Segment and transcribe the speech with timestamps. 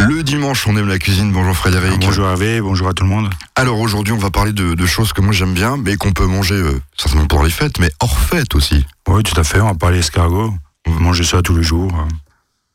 [0.00, 1.30] Le dimanche, on aime la cuisine.
[1.30, 2.00] Bonjour Frédéric.
[2.00, 3.28] Bonjour Hervé, bonjour à tout le monde.
[3.54, 6.26] Alors aujourd'hui, on va parler de, de choses que moi j'aime bien, mais qu'on peut
[6.26, 8.86] manger euh, certainement pendant les fêtes, mais hors fête aussi.
[9.08, 10.54] Oui, tout à fait, on va parler escargot.
[10.86, 11.92] On va manger ça tous les jours.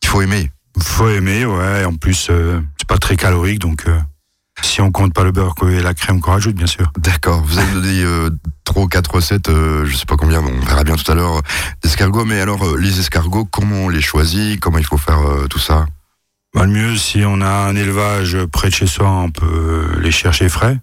[0.04, 0.52] Il faut aimer.
[0.80, 1.86] Faut aimer, ouais.
[1.86, 4.00] En plus, euh, c'est pas très calorique, donc euh,
[4.62, 6.92] si on compte pas le beurre et la crème qu'on rajoute, bien sûr.
[6.98, 7.42] D'accord.
[7.44, 8.30] Vous avez donné euh,
[8.66, 11.42] trois ou quatre recettes, je sais pas combien, bon, on verra bien tout à l'heure,
[11.82, 12.26] d'escargots.
[12.26, 14.60] Mais alors, les escargots, comment on les choisit?
[14.60, 15.88] Comment il faut faire tout ça?
[16.56, 20.12] Bah, le mieux, si on a un élevage près de chez soi, on peut les
[20.12, 20.80] chercher frais.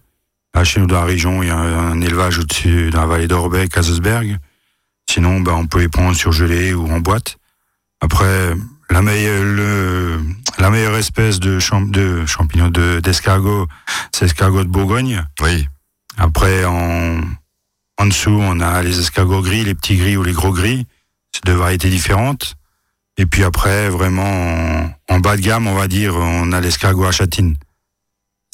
[0.54, 3.06] Là, chez nous, dans la région, il y a un, un élevage au-dessus, dans la
[3.06, 4.36] vallée d'Orbeck, à Zeusberg.
[5.10, 7.38] Sinon, bah, on peut les prendre surgelés ou en boîte.
[8.02, 8.52] Après,
[8.90, 10.20] la meilleure, le,
[10.58, 13.66] la meilleure espèce de, champ, de champignons, de, d'escargot,
[14.12, 15.24] c'est l'escargot de Bourgogne.
[15.40, 15.66] Oui.
[16.18, 17.22] Après, en,
[17.96, 20.86] en dessous, on a les escargots gris, les petits gris ou les gros gris.
[21.34, 22.56] C'est deux variétés différentes.
[23.18, 27.04] Et puis après, vraiment, en, en bas de gamme, on va dire, on a l'escargot
[27.04, 27.56] à châtine.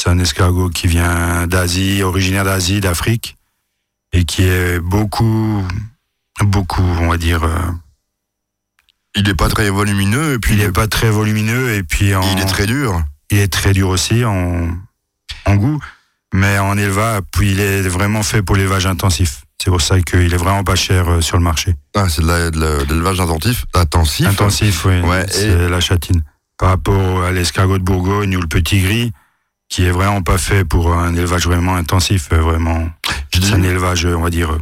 [0.00, 3.36] C'est un escargot qui vient d'Asie, originaire d'Asie, d'Afrique,
[4.12, 5.64] et qui est beaucoup,
[6.40, 7.58] beaucoup, on va dire, euh,
[9.16, 12.22] Il n'est pas très volumineux et puis il est pas très volumineux, et puis en,
[12.22, 13.02] il est très dur.
[13.30, 14.68] il est très dur aussi en,
[15.46, 15.80] en goût,
[16.32, 19.42] mais en élevage, puis il est vraiment fait pour l'élevage intensif.
[19.68, 21.76] C'est pour ça qu'il est vraiment pas cher euh, sur le marché.
[21.94, 23.66] Ah, c'est de l'élevage intensif?
[23.74, 24.26] Intensif.
[24.26, 24.98] Intensif, oui.
[25.00, 26.22] Ouais, c'est la châtine.
[26.56, 29.12] Par rapport à l'escargot de Bourgogne ou le petit gris,
[29.68, 32.88] qui est vraiment pas fait pour un élevage vraiment intensif, euh, vraiment.
[33.30, 34.58] C'est un élevage, euh, on va dire, euh,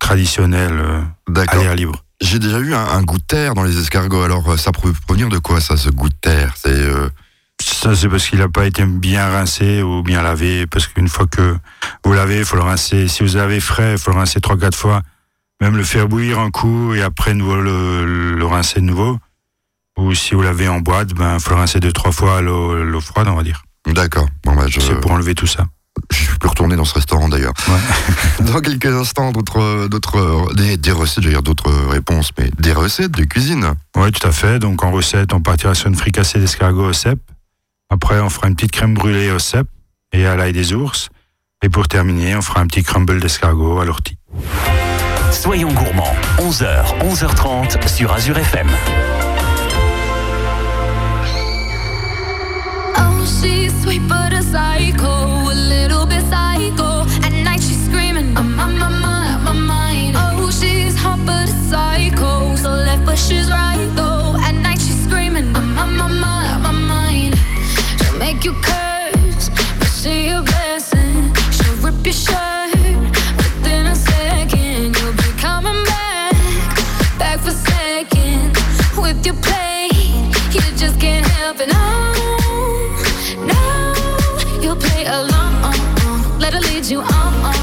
[0.00, 1.62] traditionnel, euh, à d'accord.
[1.62, 2.02] l'air libre.
[2.20, 4.22] J'ai déjà eu un, un goût de terre dans les escargots.
[4.22, 6.54] Alors, euh, ça peut provenir de quoi, ça, ce goût de terre?
[6.56, 7.08] C'est euh,
[7.60, 10.66] Ça, c'est parce qu'il n'a pas été bien rincé ou bien lavé.
[10.66, 11.56] Parce qu'une fois que
[12.04, 13.08] vous l'avez, il faut le rincer.
[13.08, 15.02] Si vous avez frais, il faut le rincer trois, quatre fois.
[15.60, 19.18] Même le faire bouillir un coup et après nouveau le, le rincer de nouveau.
[19.98, 22.40] Ou si vous l'avez en boîte, ben, il faut le rincer deux, trois fois à
[22.40, 23.62] l'eau l'eau froide, on va dire.
[23.86, 24.28] D'accord.
[24.44, 25.64] Bon, bah, je, C'est pour enlever tout ça.
[26.12, 27.54] je suis plus retourné dans ce restaurant d'ailleurs.
[27.68, 28.44] Ouais.
[28.52, 32.72] Dans quelques instants, d'autres, d'autres, des, des recettes, je veux dire d'autres réponses, mais des
[32.72, 33.74] recettes de cuisine.
[33.96, 34.60] Oui, tout à fait.
[34.60, 37.18] Donc en recette, on partira sur une fricassée d'escargot au cèpe.
[37.90, 39.68] Après, on fera une petite crème brûlée au cèpe
[40.12, 41.08] et à l'ail des ours.
[41.62, 44.18] Et pour terminer, on fera un petit crumble d'escargot à l'ortie.
[45.32, 48.68] Soyons gourmands, 11h, 11h30 sur Azure FM.
[52.96, 57.06] Oh, she's sweet but a psycho, a little bit psycho.
[57.24, 60.16] At night she's screaming, I'm on my mind, my mind.
[60.16, 64.07] Oh, she's hot but a psycho, so left but she's right though.
[68.48, 71.34] You curse, but she a blessing.
[71.52, 72.72] She'll rip your shirt
[73.36, 74.96] within a second.
[74.96, 76.32] You'll be coming back,
[77.18, 78.56] back for seconds
[78.96, 79.92] with your plate.
[80.54, 81.68] You just can't help it.
[81.68, 81.86] No,
[83.52, 83.62] no,
[84.62, 85.74] you'll play along.
[86.38, 87.54] Let her lead you on.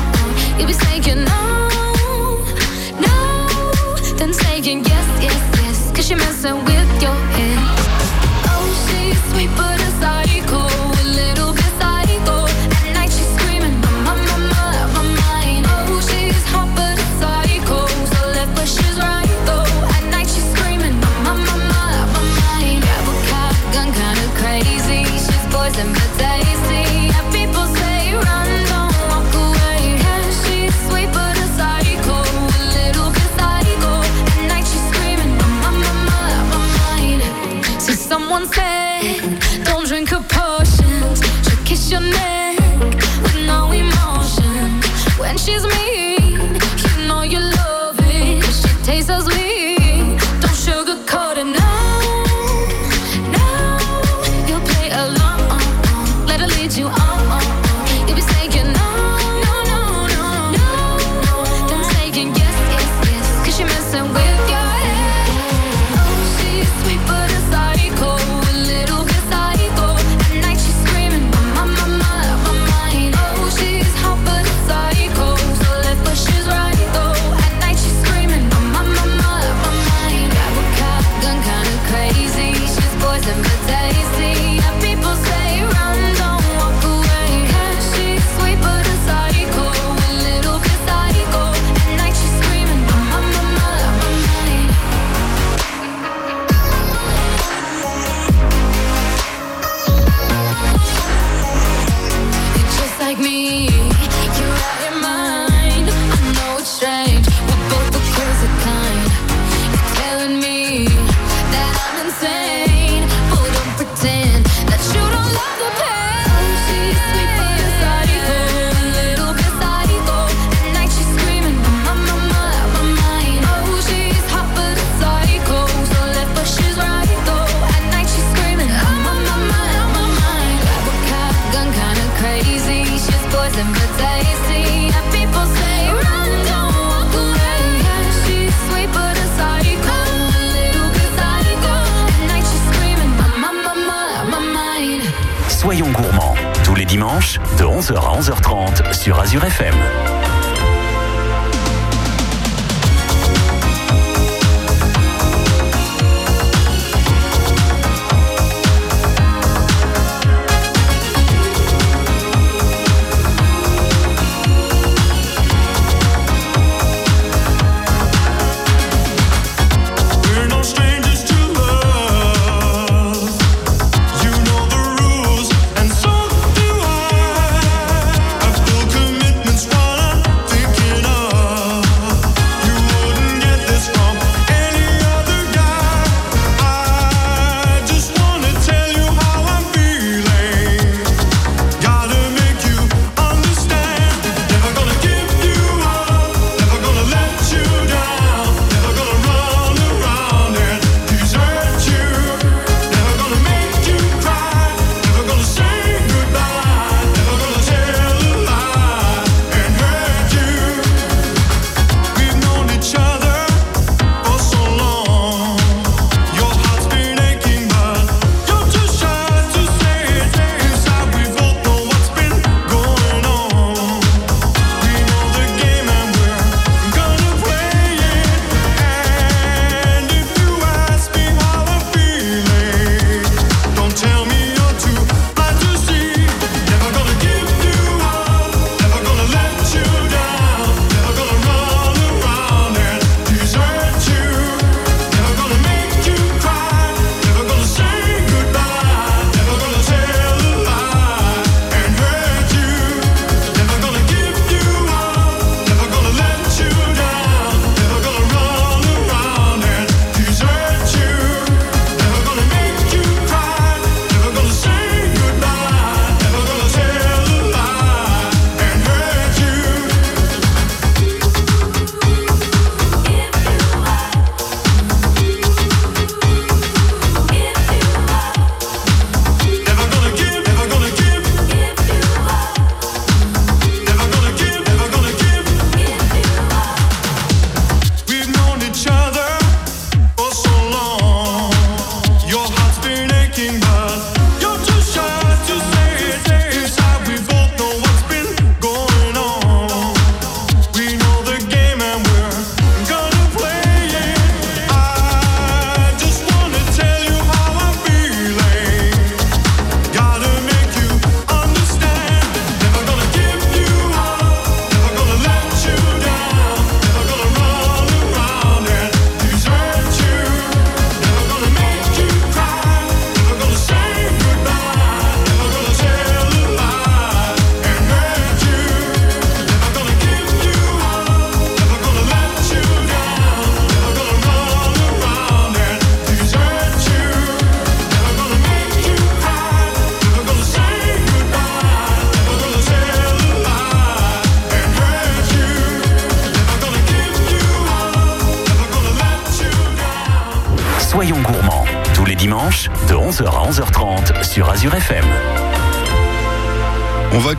[0.57, 1.41] You'll be saying no,
[3.05, 3.15] no,
[4.17, 5.91] then saying yes, yes, yes.
[5.95, 6.74] Cause you're messing with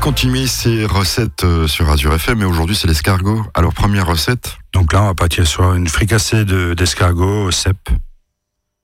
[0.06, 3.44] Continuer ces recettes euh, sur Azure FM, et aujourd'hui c'est l'escargot.
[3.54, 7.90] Alors première recette, Donc là, on va partir sur une fricassée de- d'escargot au cèpe,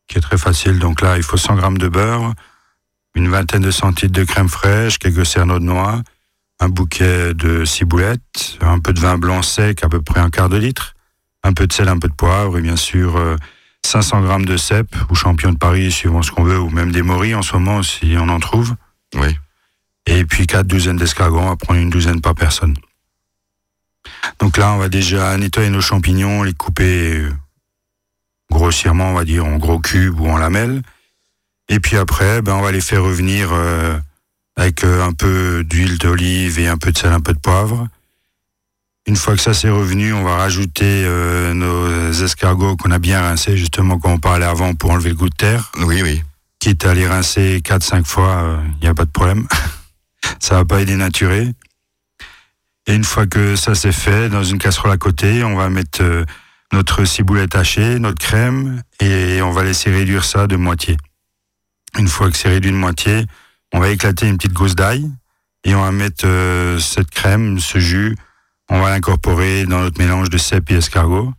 [0.09, 0.81] qui est très facile.
[0.81, 2.35] Donc là, il faut 100 grammes de beurre,
[3.15, 6.03] une vingtaine de centilitres de crème fraîche, quelques cerneaux de noix,
[6.59, 10.49] un bouquet de ciboulettes, un peu de vin blanc sec, à peu près un quart
[10.49, 10.95] de litre,
[11.45, 13.37] un peu de sel, un peu de poivre, et bien sûr euh,
[13.87, 17.03] 500 grammes de cèpe ou champion de Paris, suivant ce qu'on veut, ou même des
[17.03, 18.75] morilles en ce moment, si on en trouve.
[19.15, 19.39] oui.
[20.07, 22.77] Et puis quatre douzaines d'escargots, on va prendre une douzaine par personne.
[24.41, 27.33] Donc là, on va déjà nettoyer nos champignons, les couper euh,
[28.51, 30.83] grossièrement, on va dire, en gros cubes ou en lamelles.
[31.69, 33.99] Et puis après, ben, on va les faire revenir euh,
[34.57, 37.89] avec euh, un peu d'huile d'olive et un peu de sel, un peu de poivre.
[39.07, 43.21] Une fois que ça c'est revenu, on va rajouter euh, nos escargots qu'on a bien
[43.21, 46.23] rincés, justement, comme on parlait avant, pour enlever le goût de terre Oui, oui.
[46.61, 49.47] quitte à les rincer 4-5 fois, il n'y a pas de problème.
[50.41, 51.49] ça va pas les dénaturer.
[52.87, 56.03] Et une fois que ça c'est fait, dans une casserole à côté, on va mettre
[56.03, 56.25] euh,
[56.73, 60.97] notre ciboulette hachée, notre crème, et on va laisser réduire ça de moitié.
[61.99, 63.27] Une fois que c'est réduit de moitié,
[63.73, 65.11] on va éclater une petite gousse d'ail,
[65.65, 68.17] et on va mettre euh, cette crème, ce jus,
[68.69, 71.33] on va l'incorporer dans notre mélange de cèpe et escargot,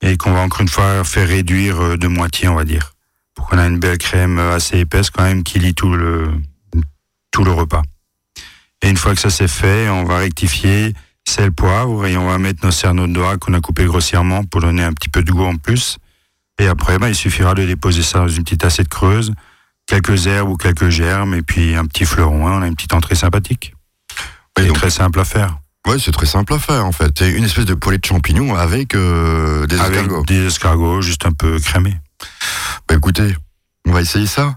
[0.00, 2.92] et qu'on va encore une fois faire réduire euh, de moitié, on va dire
[3.34, 6.30] pour qu'on ait une belle crème assez épaisse quand même qui lie tout le
[7.30, 7.82] tout le repas.
[8.82, 10.94] Et une fois que ça c'est fait, on va rectifier
[11.26, 14.60] sel, poivre et on va mettre nos cerneaux de doigts qu'on a coupés grossièrement pour
[14.60, 15.98] donner un petit peu de goût en plus.
[16.58, 19.32] Et après, bah, il suffira de déposer ça dans une petite assiette creuse,
[19.86, 22.46] quelques herbes ou quelques germes et puis un petit fleuron.
[22.48, 23.74] hein, on a une petite entrée sympathique.
[24.58, 25.58] Donc- très simple à faire.
[25.86, 27.12] Ouais, c'est très simple à faire en fait.
[27.18, 30.24] C'est une espèce de poulet de champignons avec euh, des Avec escargots.
[30.26, 31.96] des escargots juste un peu crémés.
[32.88, 33.34] Bah écoutez,
[33.88, 34.56] on va essayer ça.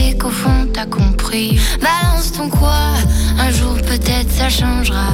[0.85, 1.59] compris.
[1.79, 2.93] Balance ton quoi,
[3.39, 5.13] un jour peut-être ça changera.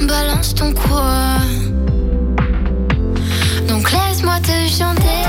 [0.00, 1.38] Balance ton quoi.
[3.68, 5.22] Donc laisse-moi te chanter,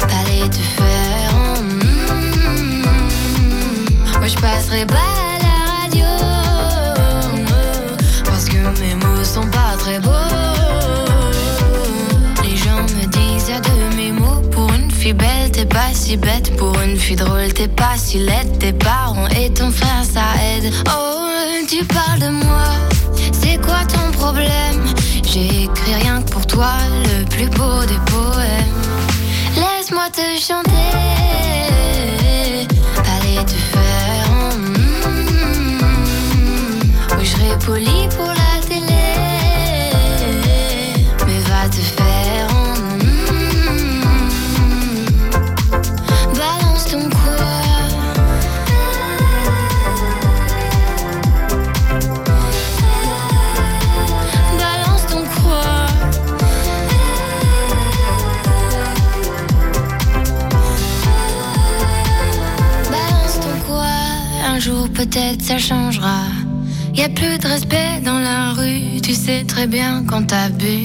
[0.00, 1.34] parler te faire.
[1.62, 2.82] Mm,
[4.18, 6.06] moi je passerai pas à la radio,
[8.24, 10.23] parce que mes mots sont pas très beaux.
[15.12, 16.56] Belle, t'es pas si bête.
[16.56, 18.58] Pour une fille drôle, t'es pas si laide.
[18.58, 20.72] Tes parents et ton frère, ça aide.
[20.86, 21.28] Oh,
[21.68, 22.68] tu parles de moi.
[23.32, 24.82] C'est quoi ton problème?
[25.22, 26.72] J'ai écrit rien que pour toi,
[27.04, 28.82] le plus beau des poèmes.
[29.56, 30.70] Laisse-moi te chanter.
[33.16, 34.30] Allez te faire.
[34.58, 35.34] mm,
[37.66, 38.33] poli pour
[69.54, 70.83] très bien quand t'abuses.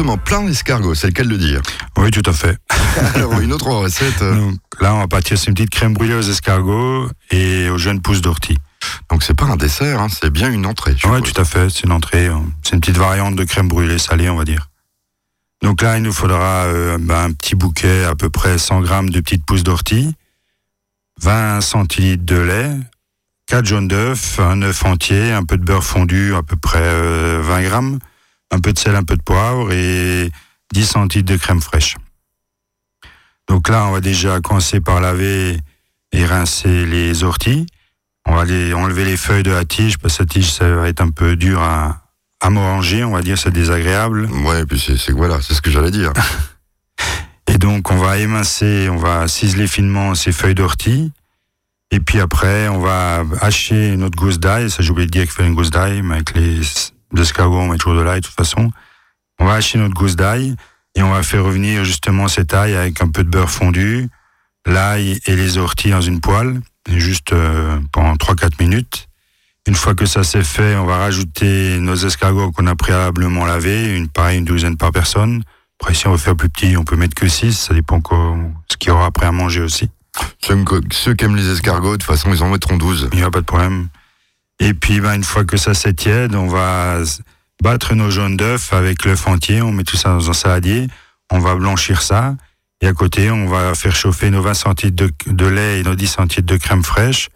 [0.00, 1.62] En plein escargot, c'est le cas de le dire.
[1.96, 2.58] Oui, tout à fait.
[3.14, 4.20] Alors, une autre recette.
[4.22, 7.78] euh, Donc, là, on va partir sur une petite crème brûlée aux escargots et aux
[7.78, 8.58] jeunes pousses d'ortie.
[9.10, 10.96] Donc, c'est pas un dessert, hein, c'est bien une entrée.
[11.04, 11.70] Oui, tout à fait.
[11.70, 12.26] C'est une entrée.
[12.26, 14.68] euh, C'est une petite variante de crème brûlée salée, on va dire.
[15.62, 19.10] Donc là, il nous faudra euh, ben, un petit bouquet, à peu près 100 grammes
[19.10, 20.14] de petites pousses d'ortie,
[21.22, 22.70] 20 centilitres de lait,
[23.46, 27.40] 4 jaunes d'œufs, un œuf entier, un peu de beurre fondu, à peu près euh,
[27.42, 27.98] 20 grammes,
[28.54, 30.30] un peu de sel, un peu de poivre et
[30.72, 31.96] 10 centilitres de crème fraîche.
[33.48, 35.58] Donc là, on va déjà commencer par laver
[36.12, 37.66] et rincer les orties.
[38.26, 40.88] On va les, enlever les feuilles de la tige, parce que la tige, ça va
[40.88, 42.00] être un peu dur à,
[42.40, 44.26] à manger, on va dire, c'est désagréable.
[44.44, 46.12] Ouais, et puis c'est c'est- voilà, c'est ce que j'allais dire.
[47.46, 51.12] Et donc, on va émincer, on va ciseler finement ces feuilles d'ortie.
[51.90, 54.70] Et puis après, on va hacher notre gousse d'ail.
[54.70, 56.60] Ça, j'ai oublié de dire qu'il fallait une gousse d'ail, mais avec les
[57.38, 58.70] on met toujours de l'ail, de toute façon.
[59.38, 60.54] On va hacher notre gousse d'ail
[60.94, 64.08] et on va faire revenir justement cette ail avec un peu de beurre fondu,
[64.66, 69.08] l'ail et les orties dans une poêle, juste euh, pendant 3-4 minutes.
[69.66, 73.96] Une fois que ça c'est fait, on va rajouter nos escargots qu'on a préalablement lavés,
[73.96, 75.42] une pareille, une douzaine par personne.
[75.80, 78.36] Après, si on veut faire plus petit, on peut mettre que 6, ça dépend quoi,
[78.70, 79.90] ce qu'il y aura après à manger aussi.
[80.40, 83.08] Ceux qui aiment les escargots, de toute façon, ils en mettront 12.
[83.12, 83.88] Il n'y a pas de problème.
[84.60, 87.00] Et puis, ben, une fois que ça c'est tiède, on va
[87.62, 90.88] battre nos jaunes d'œufs avec l'œuf entier, on met tout ça dans un saladier,
[91.30, 92.34] on va blanchir ça,
[92.80, 96.06] et à côté, on va faire chauffer nos 20 centilitres de, lait et nos 10
[96.06, 97.30] centilitres de crème fraîche.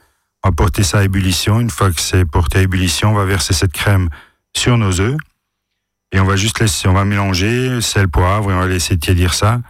[0.44, 1.58] On va porter ça à ébullition.
[1.58, 4.10] Une fois que c'est porté à ébullition, on va verser cette crème
[4.54, 5.16] sur nos œufs.
[6.12, 9.32] Et on va juste laisser, on va mélanger sel, poivre, et on va laisser tiédir
[9.32, 9.60] ça.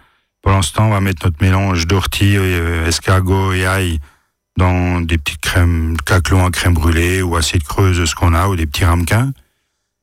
[0.63, 4.01] Ce temps, on va mettre notre mélange d'ortie, euh, escargot et ail
[4.59, 8.57] dans des petites crèmes, caclons en crème brûlée ou assiette creuse, ce qu'on a, ou
[8.57, 9.33] des petits ramequins.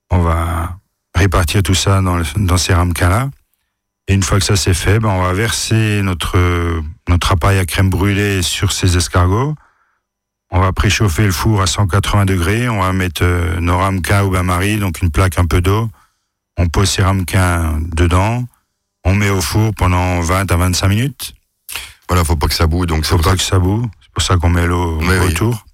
[0.09, 0.77] On va
[1.13, 3.29] répartir tout ça dans, le- dans ces ramequins-là.
[4.07, 6.37] Et une fois que ça c'est fait, ben on va verser notre,
[7.09, 9.55] notre appareil à crème brûlée sur ces escargots.
[10.51, 12.69] On va préchauffer le four à 180 degrés.
[12.69, 15.89] On va mettre euh, nos ramequins au bain-marie, donc une plaque un peu d'eau.
[16.57, 18.45] On pose ces ramequins dedans.
[19.03, 21.33] On met au four pendant 20 à 25 minutes.
[22.07, 23.89] Voilà, faut pas que ça boue, donc Faut pas ça que ça boue.
[24.15, 25.17] C'est pour ça qu'on met l'eau oui.
[25.27, 25.65] autour.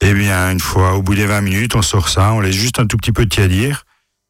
[0.00, 2.80] Et bien, une fois, au bout des 20 minutes, on sort ça, on laisse juste
[2.80, 3.84] un tout petit peu tiédir.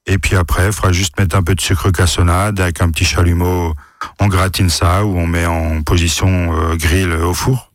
[0.07, 3.07] Et puis après, il faudra juste mettre un peu de sucre cassonade avec un petit
[3.07, 3.75] chalumeau
[4.21, 7.73] on gratine ça ou on met en position euh, grill au four.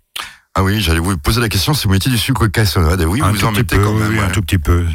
[0.55, 3.01] Ah oui, j'allais vous poser la question si vous mettiez du sucre cassonade.
[3.01, 4.11] Et oui, un vous tout en mettez peu, quand même.
[4.11, 4.85] oui, un tout petit peu.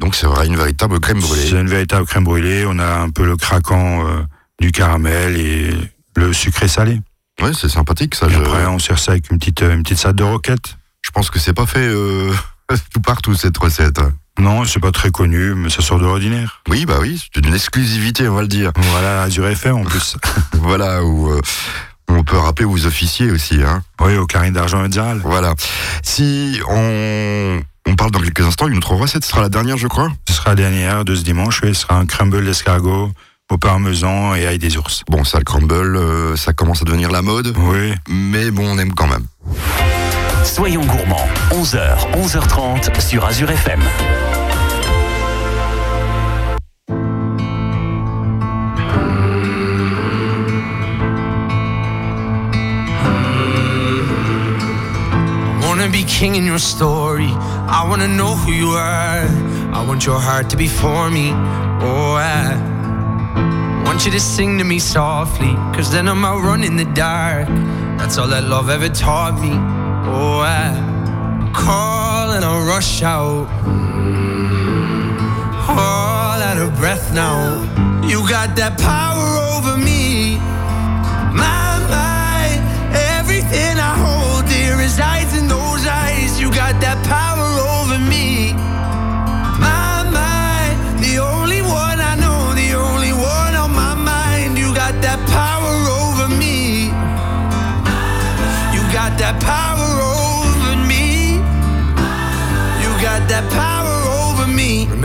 [0.00, 1.50] Donc c'est vrai, une véritable crème C'est brûlée.
[1.60, 2.64] une véritable crème brûlée.
[2.66, 4.22] On a un peu le craquant euh,
[4.60, 5.70] du caramel et
[6.16, 7.00] le sucré salé.
[7.42, 8.26] Ouais, c'est sympathique ça.
[8.26, 10.76] Et Je, après, on sert ça avec une petite, une petite salade de roquette.
[11.02, 12.32] je pense que c'est pas fait euh,
[12.92, 14.00] tout partout cette recette.
[14.38, 16.62] Non, c'est pas très connu, mais ça sort de l'ordinaire.
[16.68, 18.72] Oui, bah oui, c'est une exclusivité, on va le dire.
[18.76, 20.16] Voilà, Azure FM en plus.
[20.54, 21.40] Voilà, où euh,
[22.08, 23.62] on peut rappeler aux officiers aussi.
[23.62, 23.82] Hein.
[24.00, 25.20] oui, au carré d'argent médiéral.
[25.22, 25.54] Voilà.
[26.02, 29.86] Si on, on parle dans quelques instants, une autre recette, ce sera la dernière, je
[29.86, 30.10] crois.
[30.28, 33.12] Ce sera la dernière de ce dimanche, oui, ce sera un crumble d'escargot
[33.50, 35.02] au parmesan et ail des ours.
[35.08, 38.78] Bon, ça, le crumble, euh, ça commence à devenir la mode, Oui, mais bon, on
[38.78, 39.26] aime quand même.
[40.44, 43.80] Soyons gourmands, 11h, 11h30 sur Azure FM.
[55.62, 57.26] wanna be king in your story.
[57.68, 59.26] I wanna know who you are.
[59.72, 61.32] I want your heart to be for me.
[61.80, 62.73] Oh, I
[63.94, 65.54] want you to sing to me softly.
[65.72, 67.46] Cause then I'm out running in the dark.
[67.96, 69.52] That's all that love ever taught me.
[69.52, 70.74] Oh, I
[71.54, 73.46] call and I rush out.
[73.62, 75.16] Mm,
[75.68, 77.62] all out of breath now.
[78.02, 80.38] You got that power over me.
[81.30, 82.50] My, my,
[83.14, 86.40] everything I hold dear resides in those eyes.
[86.40, 88.43] You got that power over me.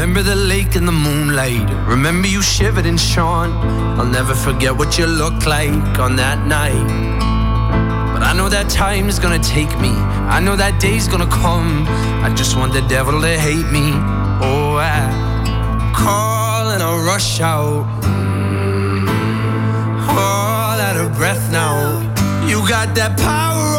[0.10, 1.69] Remember the lake in the moonlight.
[1.88, 3.52] Remember you shivered and shone.
[4.00, 6.88] I'll never forget what you looked like on that night.
[8.12, 9.91] But I know that time is gonna take me.
[10.36, 11.86] I know that day's gonna come.
[12.24, 13.91] I just want the devil to hate me.
[14.41, 17.86] Oh, I call and I rush out.
[18.02, 19.08] Mm.
[20.10, 22.02] All out of breath now.
[22.48, 23.79] You got that power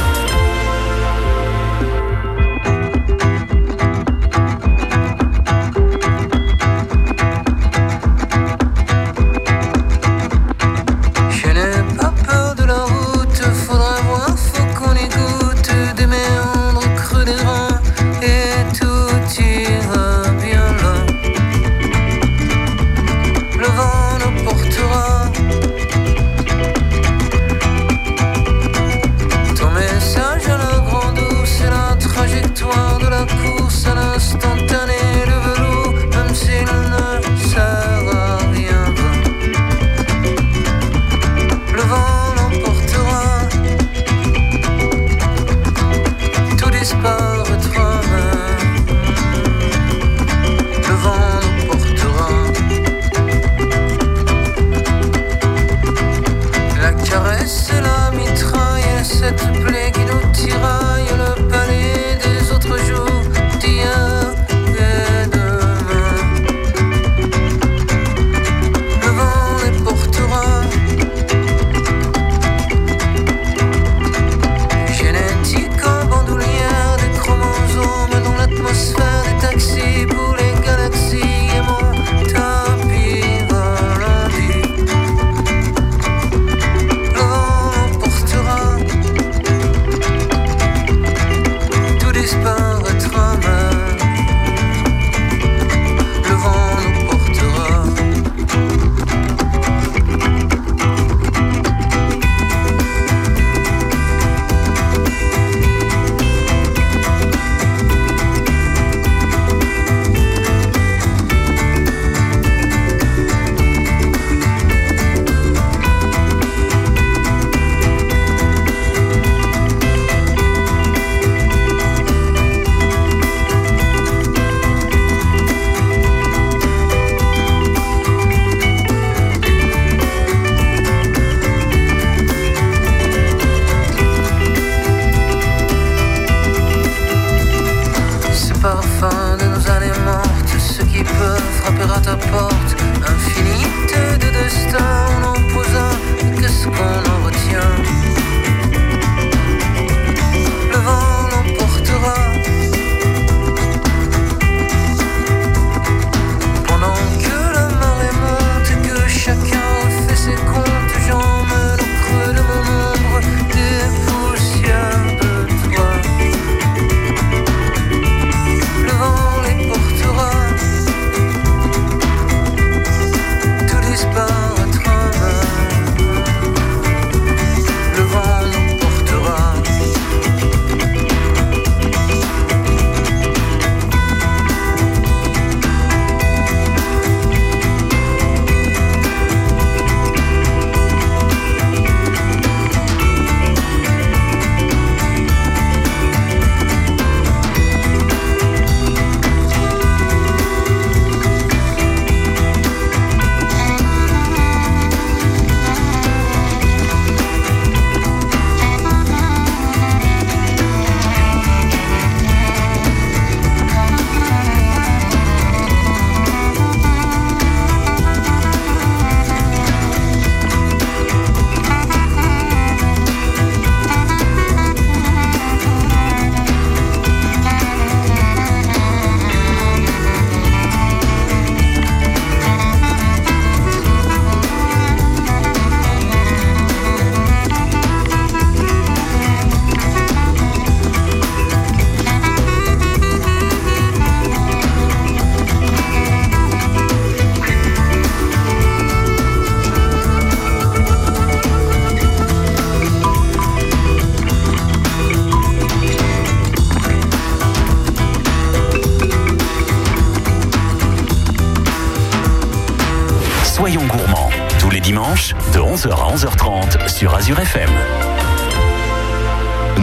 [267.31, 267.69] Azure FM.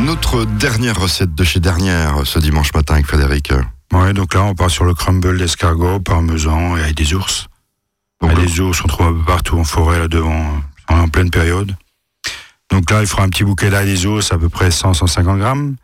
[0.05, 3.53] Notre dernière recette de chez Dernière ce dimanche matin avec Frédéric.
[3.91, 7.47] Ouais, donc là, on part sur le crumble d'escargot, parmesan et avec des ours.
[8.21, 10.45] Donc, le- les ours, on trouve un peu partout en forêt, là devant,
[10.91, 11.75] euh, en pleine période.
[12.71, 15.77] Donc là, il faudra un petit bouquet d'ail des ours, à peu près 100-150 grammes.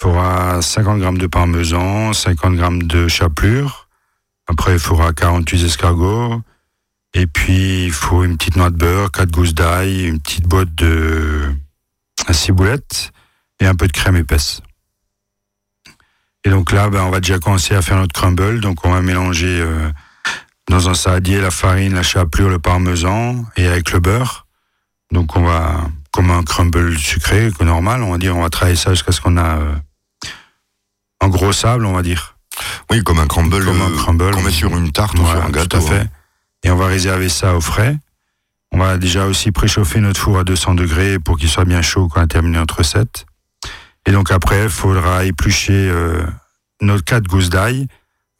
[0.00, 3.86] Il faudra 50 grammes de parmesan, 50 grammes de chapelure.
[4.48, 6.40] Après, il faudra 48 escargots.
[7.14, 10.74] Et puis, il faut une petite noix de beurre, 4 gousses d'ail, une petite boîte
[10.74, 11.54] de
[12.32, 13.12] ciboulette
[13.60, 14.60] et un peu de crème épaisse.
[16.44, 18.60] Et donc là, ben, on va déjà commencer à faire notre crumble.
[18.60, 19.90] Donc on va mélanger euh,
[20.68, 24.46] dans un saladier la farine, la chapelure, le parmesan et avec le beurre.
[25.12, 28.90] Donc on va, comme un crumble sucré, normal, on va dire, on va travailler ça
[28.92, 29.74] jusqu'à ce qu'on a euh,
[31.20, 32.36] un gros sable, on va dire.
[32.90, 34.30] Oui, comme un crumble, Comme un crumble.
[34.32, 35.78] qu'on met sur une tarte ou Voilà, sur un gâteau.
[35.78, 36.00] Tout à fait.
[36.00, 36.08] hein.
[36.64, 37.98] Et on va réserver ça au frais.
[38.72, 42.08] On va déjà aussi préchauffer notre four à 200 degrés pour qu'il soit bien chaud
[42.08, 43.26] quand on a terminé notre recette.
[44.06, 46.26] Et donc après, il faudra éplucher euh,
[46.80, 47.82] nos quatre gousses d'ail.
[47.82, 47.88] Il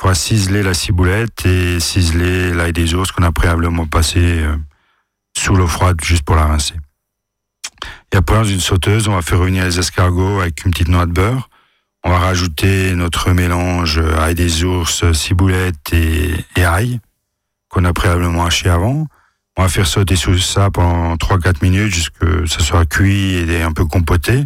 [0.01, 4.57] faudra ciseler la ciboulette et ciseler l'ail des ours qu'on a préalablement passé euh,
[5.37, 6.75] sous l'eau froide juste pour la rincer.
[8.13, 11.07] Et après, dans une sauteuse, on va faire revenir les escargots avec une petite noix
[11.07, 11.51] de beurre.
[12.03, 17.01] On va rajouter notre mélange euh, ail des ours, ciboulette et, et ail
[17.75, 19.07] qu'on a préalablement haché avant.
[19.57, 23.73] On va faire sauter sous ça pendant 3-4 minutes jusque ça soit cuit et un
[23.73, 24.45] peu compoté.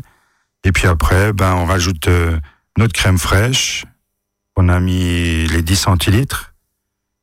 [0.64, 2.38] Et puis après, ben, on rajoute euh,
[2.78, 3.84] notre crème fraîche.
[4.56, 6.54] On a mis les 10 centilitres.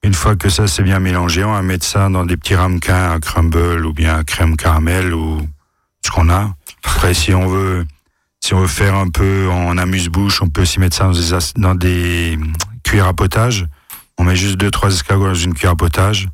[0.03, 3.11] Une fois que ça c'est bien mélangé, on va mettre ça dans des petits ramequins
[3.11, 5.41] à crumble ou bien à crème caramel ou
[6.05, 6.55] ce qu'on a.
[6.83, 7.85] Après, si on veut,
[8.39, 11.05] si on veut faire un peu en amuse-bouche, on peut aussi mettre ça
[11.55, 13.65] dans des, dans hum, à potage.
[14.17, 16.29] On met juste deux, trois escargots dans une cuillère à potage.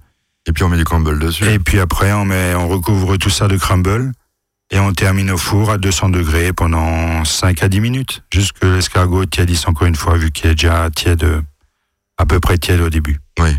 [0.47, 1.45] Et puis on met du crumble dessus.
[1.45, 4.11] Et puis après, on met, on recouvre tout ça de crumble.
[4.71, 8.23] Et on termine au four à 200 degrés pendant 5 à 10 minutes.
[8.33, 11.43] Juste que l'escargot tiédisse encore une fois, vu qu'il est déjà tiède,
[12.17, 13.19] à peu près tiède au début.
[13.39, 13.57] Oui.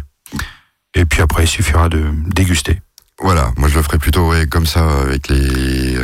[0.94, 2.80] Et puis après, il suffira de déguster.
[3.20, 5.98] Voilà, moi je le ferais plutôt ouais, comme ça avec les.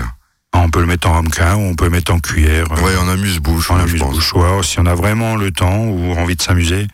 [0.54, 2.70] On peut le mettre en ramequin ou on peut le mettre en cuillère.
[2.82, 3.70] Ouais, on amuse-bouche.
[3.70, 4.34] en amuse-bouche.
[4.66, 6.86] si on a vraiment le temps ou envie de s'amuser,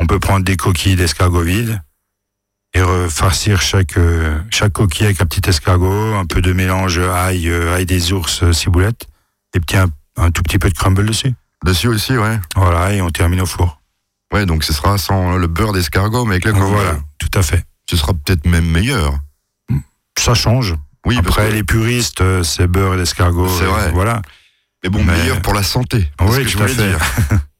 [0.00, 1.80] on peut prendre des coquilles d'escargot vides
[2.74, 7.48] et refarcir chaque, euh, chaque coquille avec un petit escargot, un peu de mélange ail,
[7.48, 9.06] euh, ail des ours, euh, ciboulette,
[9.54, 11.32] et puis un, un tout petit peu de crumble dessus.
[11.64, 12.38] Dessus aussi, ouais.
[12.56, 13.80] Voilà, et on termine au four.
[14.32, 16.66] Ouais, donc ce sera sans le beurre d'escargot, mais avec le crumble.
[16.74, 17.64] Voilà, tout à fait.
[17.88, 19.14] Ce sera peut-être même meilleur.
[20.18, 20.74] Ça change.
[21.06, 23.48] Oui, Après, que- les puristes, c'est beurre et l'escargot.
[23.58, 23.92] C'est vrai.
[23.92, 24.20] Voilà.
[24.82, 26.10] Mais bon, Mais- meilleur pour la santé.
[26.20, 26.88] Oui, je voulais fait.
[26.88, 26.98] dire.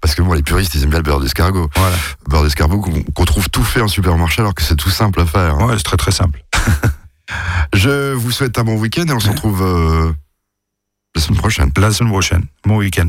[0.00, 1.70] Parce que bon, les puristes, ils aiment bien le beurre d'escargot.
[1.76, 1.96] Voilà.
[2.28, 5.26] Beurre d'escargot qu'on qu'on trouve tout fait en supermarché alors que c'est tout simple à
[5.26, 5.58] faire.
[5.58, 6.44] Ouais, c'est très très simple.
[7.74, 10.12] Je vous souhaite un bon week-end et on se retrouve euh,
[11.14, 11.72] la semaine prochaine.
[11.76, 12.44] La semaine prochaine.
[12.64, 13.08] Bon week-end.